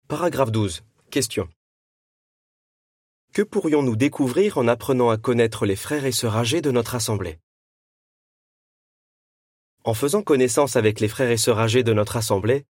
Paragraphe 0.09 0.53
12. 0.53 0.83
Question. 1.11 1.49
Que 3.33 3.43
pourrions-nous 3.43 3.97
découvrir 3.97 4.59
en 4.59 4.69
apprenant 4.69 5.09
à 5.09 5.17
connaître 5.17 5.65
les 5.65 5.77
frères 5.77 6.05
et 6.05 6.13
sœurs 6.13 6.37
âgés 6.37 6.61
de 6.61 6.71
notre 6.71 6.95
assemblée? 6.95 7.39
En 9.85 9.95
faisant 9.95 10.23
connaissance 10.23 10.77
avec 10.77 11.01
les 11.01 11.09
frères 11.09 11.31
et 11.31 11.39
sœurs 11.39 11.59
âgés 11.59 11.83
de 11.83 11.95
notre 11.95 12.17
assemblée, 12.17 12.67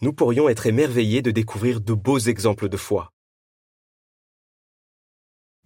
nous 0.00 0.12
pourrions 0.12 0.48
être 0.48 0.66
émerveillés 0.66 1.22
de 1.22 1.30
découvrir 1.30 1.80
de 1.80 1.94
beaux 1.94 2.18
exemples 2.18 2.68
de 2.68 2.76
foi. 2.76 3.12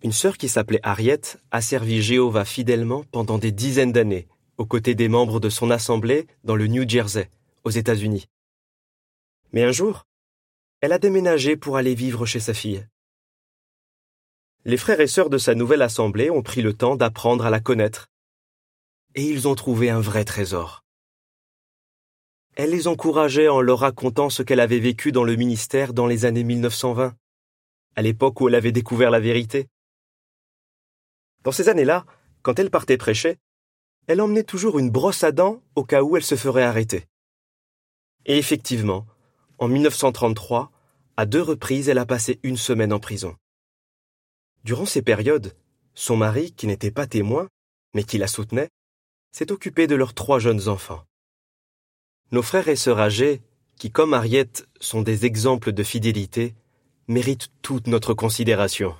Une 0.04 0.12
sœur 0.12 0.36
qui 0.36 0.50
s'appelait 0.50 0.80
Harriet 0.82 1.22
a 1.50 1.62
servi 1.62 2.02
Jéhovah 2.02 2.44
fidèlement 2.44 3.04
pendant 3.04 3.38
des 3.38 3.52
dizaines 3.52 3.90
d'années, 3.90 4.28
aux 4.58 4.66
côtés 4.66 4.94
des 4.94 5.08
membres 5.08 5.40
de 5.40 5.48
son 5.48 5.70
assemblée 5.70 6.26
dans 6.44 6.56
le 6.56 6.66
New 6.66 6.86
Jersey, 6.86 7.30
aux 7.64 7.70
États-Unis. 7.70 8.28
Mais 9.52 9.64
un 9.64 9.72
jour, 9.72 10.04
elle 10.82 10.92
a 10.92 10.98
déménagé 10.98 11.56
pour 11.56 11.78
aller 11.78 11.94
vivre 11.94 12.26
chez 12.26 12.38
sa 12.38 12.52
fille. 12.52 12.86
Les 14.66 14.76
frères 14.76 15.00
et 15.00 15.06
sœurs 15.06 15.30
de 15.30 15.38
sa 15.38 15.54
nouvelle 15.54 15.80
assemblée 15.80 16.28
ont 16.28 16.42
pris 16.42 16.60
le 16.60 16.74
temps 16.74 16.96
d'apprendre 16.96 17.46
à 17.46 17.50
la 17.50 17.60
connaître. 17.60 18.08
Et 19.14 19.22
ils 19.22 19.48
ont 19.48 19.54
trouvé 19.54 19.88
un 19.88 20.00
vrai 20.00 20.26
trésor. 20.26 20.84
Elle 22.56 22.72
les 22.72 22.88
encourageait 22.88 23.48
en 23.48 23.62
leur 23.62 23.78
racontant 23.78 24.28
ce 24.28 24.42
qu'elle 24.42 24.60
avait 24.60 24.80
vécu 24.80 25.12
dans 25.12 25.24
le 25.24 25.36
ministère 25.36 25.94
dans 25.94 26.06
les 26.06 26.26
années 26.26 26.44
1920, 26.44 27.16
à 27.96 28.02
l'époque 28.02 28.42
où 28.42 28.48
elle 28.48 28.54
avait 28.54 28.70
découvert 28.70 29.10
la 29.10 29.20
vérité. 29.20 29.66
Dans 31.44 31.52
ces 31.52 31.68
années-là, 31.68 32.06
quand 32.42 32.58
elle 32.58 32.70
partait 32.70 32.96
prêcher, 32.96 33.38
elle 34.06 34.20
emmenait 34.20 34.44
toujours 34.44 34.78
une 34.78 34.90
brosse 34.90 35.24
à 35.24 35.32
dents 35.32 35.62
au 35.76 35.84
cas 35.84 36.02
où 36.02 36.16
elle 36.16 36.24
se 36.24 36.36
ferait 36.36 36.62
arrêter. 36.62 37.06
Et 38.26 38.38
effectivement, 38.38 39.06
en 39.58 39.68
1933, 39.68 40.72
à 41.16 41.26
deux 41.26 41.42
reprises, 41.42 41.88
elle 41.88 41.98
a 41.98 42.06
passé 42.06 42.40
une 42.42 42.56
semaine 42.56 42.92
en 42.92 42.98
prison. 42.98 43.36
Durant 44.64 44.86
ces 44.86 45.02
périodes, 45.02 45.54
son 45.94 46.16
mari, 46.16 46.52
qui 46.52 46.66
n'était 46.66 46.90
pas 46.90 47.06
témoin, 47.06 47.48
mais 47.94 48.04
qui 48.04 48.18
la 48.18 48.26
soutenait, 48.26 48.70
s'est 49.32 49.52
occupé 49.52 49.86
de 49.86 49.94
leurs 49.94 50.14
trois 50.14 50.38
jeunes 50.38 50.68
enfants. 50.68 51.04
Nos 52.32 52.42
frères 52.42 52.68
et 52.68 52.76
sœurs 52.76 53.00
âgés, 53.00 53.42
qui 53.76 53.90
comme 53.90 54.14
Harriet 54.14 54.50
sont 54.80 55.02
des 55.02 55.26
exemples 55.26 55.72
de 55.72 55.82
fidélité, 55.82 56.54
méritent 57.06 57.50
toute 57.62 57.86
notre 57.86 58.14
considération. 58.14 58.96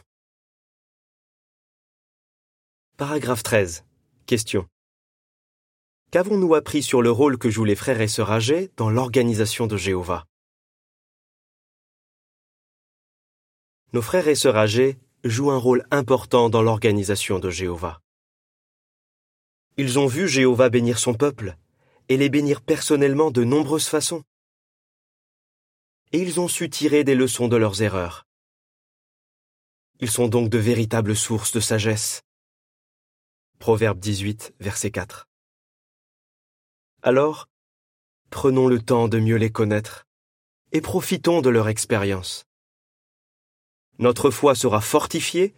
Paragraphe 2.97 3.43
13. 3.43 3.85
Question. 4.25 4.69
Qu'avons-nous 6.13 6.55
appris 6.55 6.81
sur 6.81 7.03
le 7.03 7.11
rôle 7.11 7.39
que 7.39 7.51
jouent 7.51 7.65
les 7.65 7.75
frères 7.75 8.01
et 8.01 8.07
sœurs 8.07 8.31
âgés 8.31 8.71
dans 8.77 8.89
l'organisation 8.89 9.67
de 9.67 9.77
Jéhovah? 9.77 10.27
Nos 13.93 14.01
frères 14.01 14.29
et 14.29 14.37
sœurs 14.37 14.55
âgés 14.55 14.97
jouent 15.25 15.51
un 15.51 15.59
rôle 15.59 15.85
important 15.91 16.49
dans 16.51 16.63
l'organisation 16.63 17.41
de 17.41 17.51
Jéhovah. 17.51 18.01
Ils 19.77 19.99
ont 19.99 20.07
vu 20.07 20.29
Jéhovah 20.29 20.69
bénir 20.69 21.01
son 21.01 21.15
peuple 21.15 21.57
et 22.09 22.17
les 22.17 22.29
bénir 22.29 22.61
personnellement 22.63 23.33
de 23.33 23.43
nombreuses 23.43 23.89
façons. 23.89 24.23
Et 26.13 26.21
ils 26.21 26.39
ont 26.39 26.47
su 26.47 26.71
tirer 26.71 27.03
des 27.03 27.17
leçons 27.17 27.49
de 27.49 27.57
leurs 27.57 27.83
erreurs. 27.83 28.25
Ils 29.99 30.13
sont 30.13 30.29
donc 30.29 30.49
de 30.49 30.59
véritables 30.59 31.17
sources 31.17 31.51
de 31.51 31.59
sagesse. 31.59 32.23
Proverbe 33.59 33.99
18, 33.99 34.55
verset 34.61 34.91
4. 34.91 35.27
Alors, 37.03 37.49
prenons 38.31 38.69
le 38.69 38.81
temps 38.81 39.09
de 39.09 39.19
mieux 39.19 39.37
les 39.37 39.51
connaître 39.51 40.07
et 40.73 40.81
profitons 40.81 41.41
de 41.41 41.51
leur 41.51 41.69
expérience. 41.69 42.45
Notre 43.99 44.31
foi 44.31 44.55
sera 44.55 44.81
fortifiée 44.81 45.55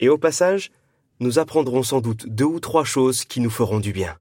et 0.00 0.08
au 0.08 0.18
passage, 0.18 0.70
nous 1.18 1.38
apprendrons 1.38 1.82
sans 1.82 2.00
doute 2.00 2.26
deux 2.26 2.44
ou 2.44 2.60
trois 2.60 2.84
choses 2.84 3.24
qui 3.24 3.40
nous 3.40 3.50
feront 3.50 3.80
du 3.80 3.92
bien. 3.92 4.18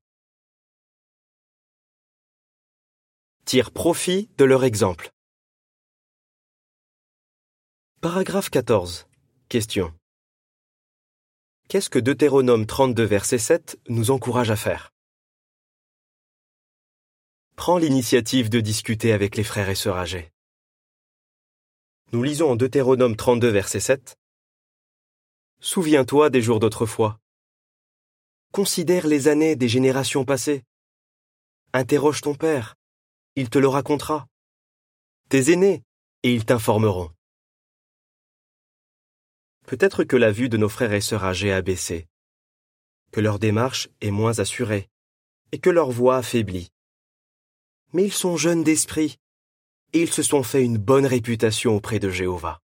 Tire 3.46 3.72
profit 3.72 4.30
de 4.38 4.46
leur 4.46 4.64
exemple. 4.64 5.12
Paragraphe 8.02 8.50
14. 8.50 9.08
Question. 9.50 9.99
Qu'est-ce 11.70 11.92
que 11.92 12.00
Deutéronome 12.00 12.66
32 12.66 13.04
verset 13.04 13.38
7 13.38 13.80
nous 13.90 14.10
encourage 14.10 14.50
à 14.50 14.56
faire? 14.56 14.92
Prends 17.56 17.78
l'initiative 17.78 18.50
de 18.50 18.60
discuter 18.60 19.14
avec 19.14 19.38
les 19.38 19.44
frères 19.44 19.70
et 19.70 19.76
sœurs 19.76 19.98
âgés. 19.98 20.32
Nous 22.12 22.24
lisons 22.24 22.50
en 22.50 22.56
Deutéronome 22.56 23.16
32 23.16 23.50
verset 23.50 23.82
7 23.82 24.18
Souviens-toi 25.60 26.32
des 26.32 26.42
jours 26.42 26.60
d'autrefois. 26.60 27.20
Considère 28.52 29.06
les 29.06 29.28
années 29.28 29.56
des 29.56 29.68
générations 29.68 30.26
passées. 30.26 30.64
Interroge 31.74 32.22
ton 32.22 32.34
père, 32.34 32.78
il 33.36 33.52
te 33.52 33.60
le 33.60 33.68
racontera. 33.68 34.26
Tes 35.30 35.52
aînés, 35.52 35.84
et 36.24 36.34
ils 36.34 36.46
t'informeront. 36.46 37.12
Peut-être 39.70 40.04
que 40.04 40.16
la 40.16 40.32
vue 40.32 40.50
de 40.50 40.58
nos 40.58 40.68
frères 40.68 40.94
et 40.94 41.00
sœurs 41.00 41.26
âgés 41.26 41.52
a 41.52 41.62
baissé, 41.62 42.08
que 43.12 43.20
leur 43.20 43.38
démarche 43.38 43.88
est 44.02 44.10
moins 44.10 44.40
assurée, 44.40 44.90
et 45.52 45.60
que 45.60 45.70
leur 45.70 45.92
voix 45.92 46.18
affaiblit. 46.18 46.72
Mais 47.94 48.04
ils 48.04 48.12
sont 48.12 48.36
jeunes 48.36 48.64
d'esprit, 48.64 49.20
et 49.94 50.02
ils 50.02 50.12
se 50.12 50.24
sont 50.24 50.42
fait 50.42 50.64
une 50.64 50.80
bonne 50.80 51.06
réputation 51.06 51.76
auprès 51.76 52.00
de 52.00 52.10
Jéhovah. 52.10 52.64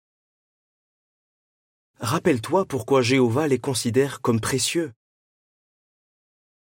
Rappelle-toi 2.00 2.65
pourquoi 2.65 3.03
Jéhovah 3.03 3.47
les 3.47 3.59
considère 3.59 4.19
comme 4.21 4.41
précieux 4.41 4.91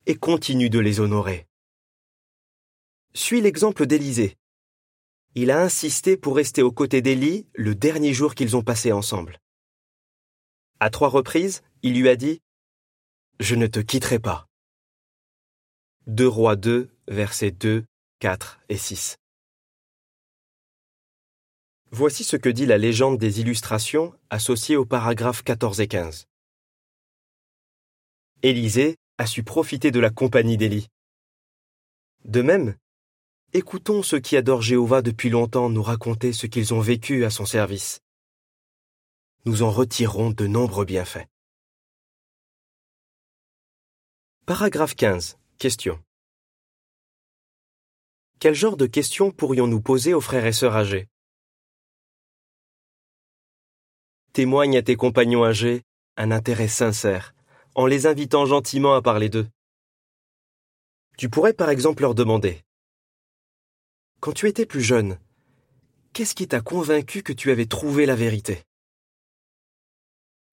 et 0.07 0.15
continue 0.15 0.71
de 0.71 0.79
les 0.79 0.99
honorer. 0.99 1.47
Suis 3.13 3.43
l'exemple 3.43 3.85
d'Élisée. 3.85 4.39
Il 5.35 5.51
a 5.51 5.61
insisté 5.61 6.17
pour 6.17 6.37
rester 6.37 6.63
aux 6.63 6.73
côtés 6.73 7.03
d'Élie 7.03 7.47
le 7.53 7.75
dernier 7.75 8.15
jour 8.15 8.35
qu'ils 8.35 8.57
ont 8.57 8.63
passé 8.63 8.93
ensemble. 8.93 9.42
À 10.85 10.91
trois 10.91 11.11
reprises, 11.11 11.63
il 11.85 11.95
lui 11.95 12.09
a 12.09 12.17
dit 12.17 12.41
Je 13.39 13.55
ne 13.55 13.69
te 13.69 13.79
quitterai 13.79 14.19
pas. 14.19 14.49
2 16.09 16.27
Rois 16.27 16.57
2, 16.57 16.91
versets 17.07 17.53
2, 17.53 17.85
4 18.19 18.59
et 18.69 18.77
6. 18.77 19.17
Voici 21.93 22.25
ce 22.25 22.35
que 22.35 22.49
dit 22.49 22.67
la 22.67 22.79
légende 22.79 23.17
des 23.17 23.39
illustrations 23.39 24.13
associée 24.29 24.75
aux 24.75 24.85
paragraphes 24.85 25.45
14 25.45 25.81
et 25.81 25.87
15. 25.87 26.27
Élisée 28.43 28.97
a 29.19 29.27
su 29.27 29.45
profiter 29.45 29.93
de 29.93 30.01
la 30.01 30.11
compagnie 30.11 30.57
d'Élie. 30.57 30.89
De 32.25 32.43
même, 32.43 32.75
écoutons 33.53 34.03
ceux 34.03 34.19
qui 34.19 34.37
adorent 34.37 34.63
Jéhovah 34.63 35.01
depuis 35.01 35.31
longtemps 35.31 35.71
nous 35.71 35.85
raconter 35.85 36.33
ce 36.33 36.49
qu'ils 36.49 36.75
ont 36.75 36.81
vécu 36.81 37.25
à 37.25 37.31
son 37.31 37.47
service. 37.47 38.01
Nous 39.45 39.65
en 39.65 39.73
retirerons 39.73 40.31
de 40.31 40.47
nombreux 40.47 40.85
bienfaits. 40.85 41.27
Paragraphe 44.47 44.95
15. 44.95 45.37
Question. 45.59 46.01
Quel 48.39 48.55
genre 48.55 48.77
de 48.77 48.87
questions 48.87 49.33
pourrions-nous 49.33 49.81
poser 49.81 50.15
aux 50.15 50.21
frères 50.21 50.47
et 50.47 50.53
sœurs 50.53 50.77
âgés? 50.77 51.09
Témoigne 54.33 54.77
à 54.77 54.83
tes 54.83 54.95
compagnons 54.95 55.45
âgés 55.45 55.83
un 56.17 56.31
intérêt 56.31 56.69
sincère, 56.69 57.35
en 57.75 57.87
les 57.87 58.07
invitant 58.07 58.47
gentiment 58.47 58.95
à 58.95 59.03
parler 59.03 59.29
d'eux. 59.29 59.49
Tu 61.19 61.29
pourrais 61.29 61.53
par 61.53 61.71
exemple 61.71 62.03
leur 62.03 62.15
demander 62.15 62.63
Quand 64.21 64.35
tu 64.35 64.47
étais 64.47 64.67
plus 64.67 64.83
jeune, 64.83 65.19
qu'est-ce 66.13 66.37
qui 66.37 66.47
t'a 66.47 66.61
convaincu 66.61 67.25
que 67.25 67.33
tu 67.33 67.51
avais 67.51 67.67
trouvé 67.67 68.07
la 68.07 68.15
vérité? 68.15 68.63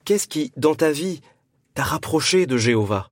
Qu'est-ce 0.05 0.27
qui, 0.27 0.51
dans 0.57 0.75
ta 0.75 0.91
vie, 0.91 1.21
t'a 1.75 1.83
rapproché 1.83 2.45
de 2.45 2.57
Jéhovah? 2.57 3.09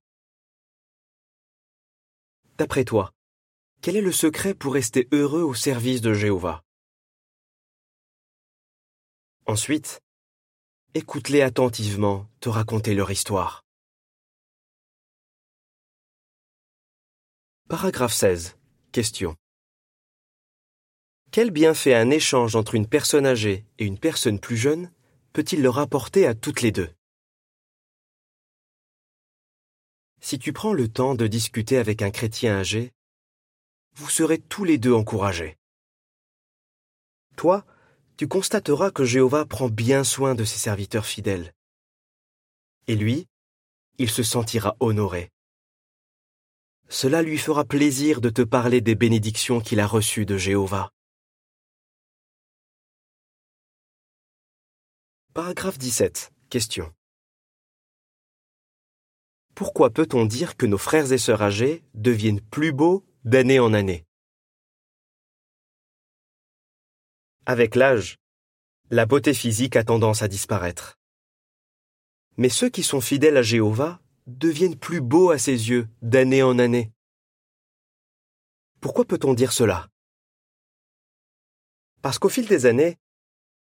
D'après 2.57 2.85
toi, 2.85 3.13
quel 3.81 3.95
est 3.95 4.01
le 4.01 4.11
secret 4.11 4.55
pour 4.55 4.73
rester 4.73 5.07
heureux 5.11 5.43
au 5.43 5.53
service 5.53 6.01
de 6.01 6.13
Jéhovah? 6.13 6.63
Ensuite, 9.45 10.01
écoute-les 10.93 11.41
attentivement 11.41 12.27
te 12.39 12.49
raconter 12.49 12.95
leur 12.95 13.11
histoire. 13.11 13.63
Paragraphe 17.69 18.13
16. 18.13 18.57
Question. 18.91 19.35
Quel 21.31 21.51
bienfait 21.51 21.93
un 21.93 22.09
échange 22.09 22.55
entre 22.55 22.75
une 22.75 22.87
personne 22.87 23.25
âgée 23.25 23.65
et 23.77 23.85
une 23.85 23.99
personne 23.99 24.39
plus 24.39 24.57
jeune? 24.57 24.91
Peut-il 25.37 25.61
leur 25.61 25.77
apporter 25.77 26.25
à 26.25 26.33
toutes 26.33 26.61
les 26.61 26.71
deux? 26.71 26.89
Si 30.19 30.39
tu 30.39 30.51
prends 30.51 30.73
le 30.73 30.87
temps 30.87 31.13
de 31.13 31.27
discuter 31.27 31.77
avec 31.77 32.01
un 32.01 32.09
chrétien 32.09 32.57
âgé, 32.57 32.91
vous 33.93 34.09
serez 34.09 34.39
tous 34.39 34.63
les 34.63 34.79
deux 34.79 34.93
encouragés. 34.93 35.55
Toi, 37.35 37.67
tu 38.17 38.27
constateras 38.27 38.89
que 38.89 39.05
Jéhovah 39.05 39.45
prend 39.45 39.69
bien 39.69 40.03
soin 40.03 40.33
de 40.33 40.43
ses 40.43 40.57
serviteurs 40.57 41.05
fidèles. 41.05 41.53
Et 42.87 42.95
lui, 42.95 43.27
il 43.99 44.09
se 44.09 44.23
sentira 44.23 44.75
honoré. 44.79 45.29
Cela 46.89 47.21
lui 47.21 47.37
fera 47.37 47.63
plaisir 47.63 48.21
de 48.21 48.31
te 48.31 48.41
parler 48.41 48.81
des 48.81 48.95
bénédictions 48.95 49.61
qu'il 49.61 49.81
a 49.81 49.85
reçues 49.85 50.25
de 50.25 50.39
Jéhovah. 50.39 50.89
Paragraphe 55.37 55.77
17. 55.77 56.33
Question. 56.49 56.91
Pourquoi 59.53 59.91
peut-on 59.91 60.25
dire 60.25 60.57
que 60.57 60.65
nos 60.65 60.79
frères 60.79 61.11
et 61.11 61.19
sœurs 61.19 61.43
âgés 61.43 61.83
deviennent 61.93 62.41
plus 62.41 62.71
beaux 62.71 63.05
d'année 63.23 63.59
en 63.59 63.71
année? 63.71 64.07
Avec 67.45 67.75
l'âge, 67.75 68.17
la 68.89 69.05
beauté 69.05 69.35
physique 69.35 69.75
a 69.75 69.83
tendance 69.83 70.23
à 70.23 70.27
disparaître. 70.27 70.97
Mais 72.37 72.49
ceux 72.49 72.69
qui 72.69 72.81
sont 72.81 72.99
fidèles 72.99 73.37
à 73.37 73.43
Jéhovah 73.43 74.01
deviennent 74.25 74.79
plus 74.79 75.01
beaux 75.01 75.29
à 75.29 75.37
ses 75.37 75.69
yeux 75.69 75.87
d'année 76.01 76.41
en 76.41 76.57
année. 76.57 76.91
Pourquoi 78.81 79.05
peut-on 79.05 79.35
dire 79.35 79.53
cela? 79.53 79.87
Parce 82.01 82.17
qu'au 82.17 82.29
fil 82.29 82.47
des 82.47 82.65
années, 82.65 82.97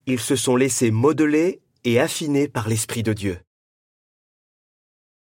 ils 0.07 0.21
se 0.21 0.37
sont 0.37 0.57
laissés 0.57 0.91
modeler 0.91 1.61
et 1.85 2.01
affiner 2.01 2.49
par 2.49 2.69
l'Esprit 2.69 3.03
de 3.03 3.13
Dieu. 3.13 3.41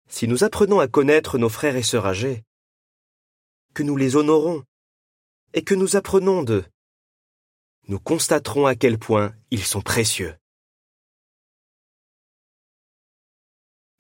Si 0.08 0.28
nous 0.28 0.44
apprenons 0.44 0.80
à 0.80 0.88
connaître 0.88 1.38
nos 1.38 1.50
frères 1.50 1.76
et 1.76 1.84
sœurs 1.84 2.06
âgés, 2.06 2.44
que 3.74 3.84
nous 3.84 3.96
les 3.96 4.16
honorons 4.16 4.64
et 5.54 5.64
que 5.64 5.74
nous 5.76 5.96
apprenons 5.96 6.44
d'eux, 6.44 6.66
nous 7.88 8.00
constaterons 8.00 8.66
à 8.66 8.76
quel 8.76 8.98
point 9.00 9.34
ils 9.50 9.64
sont 9.64 9.82
précieux. 9.82 10.36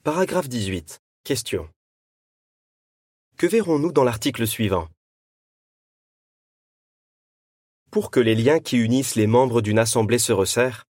Paragraphe 0.03 0.49
18. 0.49 0.99
Question. 1.23 1.69
Que 3.38 3.47
verrons-nous 3.47 3.91
dans 3.91 4.03
l'article 4.03 4.47
suivant? 4.47 4.88
Pour 7.91 8.10
que 8.10 8.21
les 8.21 8.36
liens 8.36 8.60
qui 8.60 8.77
unissent 8.77 9.15
les 9.15 9.27
membres 9.27 9.62
d'une 9.62 9.77
assemblée 9.77 10.17
se 10.17 10.32
resserrent, 10.32 10.86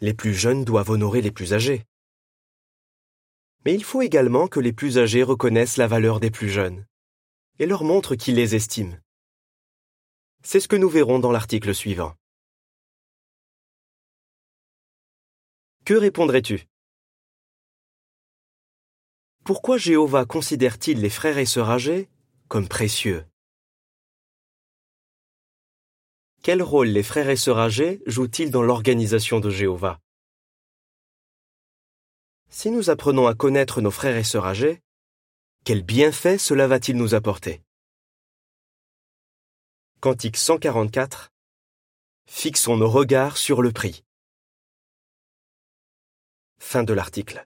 les 0.00 0.14
plus 0.14 0.32
jeunes 0.32 0.64
doivent 0.64 0.90
honorer 0.90 1.22
les 1.22 1.32
plus 1.32 1.54
âgés. 1.54 1.84
Mais 3.64 3.74
il 3.74 3.82
faut 3.82 4.00
également 4.00 4.46
que 4.46 4.60
les 4.60 4.72
plus 4.72 4.96
âgés 4.96 5.24
reconnaissent 5.24 5.76
la 5.76 5.88
valeur 5.88 6.20
des 6.20 6.30
plus 6.30 6.48
jeunes 6.48 6.86
et 7.58 7.66
leur 7.66 7.82
montrent 7.82 8.14
qu'ils 8.14 8.36
les 8.36 8.54
estiment. 8.54 8.96
C'est 10.44 10.60
ce 10.60 10.68
que 10.68 10.76
nous 10.76 10.88
verrons 10.88 11.18
dans 11.18 11.32
l'article 11.32 11.74
suivant. 11.74 12.14
Que 15.84 15.94
répondrais-tu? 15.94 16.68
Pourquoi 19.44 19.78
Jéhovah 19.78 20.26
considère-t-il 20.26 21.00
les 21.00 21.10
frères 21.10 21.38
et 21.38 21.44
sœurs 21.44 21.70
âgés 21.70 22.08
comme 22.48 22.68
précieux? 22.68 23.26
Quel 26.42 26.62
rôle 26.62 26.88
les 26.88 27.02
frères 27.02 27.28
et 27.28 27.36
sœurs 27.36 27.58
âgés 27.58 28.02
jouent-ils 28.06 28.50
dans 28.50 28.62
l'organisation 28.62 29.40
de 29.40 29.50
Jéhovah? 29.50 30.00
Si 32.48 32.70
nous 32.70 32.88
apprenons 32.88 33.26
à 33.26 33.34
connaître 33.34 33.82
nos 33.82 33.90
frères 33.90 34.16
et 34.16 34.24
sœurs 34.24 34.46
âgés, 34.46 34.80
quel 35.66 35.82
bienfait 35.82 36.38
cela 36.38 36.66
va-t-il 36.66 36.96
nous 36.96 37.14
apporter? 37.14 37.62
Cantique 40.00 40.38
144 40.38 41.30
Fixons 42.26 42.78
nos 42.78 42.88
regards 42.88 43.36
sur 43.36 43.60
le 43.60 43.70
prix. 43.70 44.02
Fin 46.58 46.84
de 46.84 46.94
l'article. 46.94 47.44